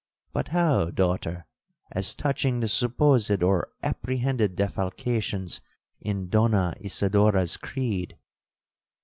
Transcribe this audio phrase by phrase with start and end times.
[0.33, 1.45] But how, daughter,
[1.91, 5.59] as touching the supposed or apprehended defalcations
[5.99, 8.17] in Donna Isidora's creed?'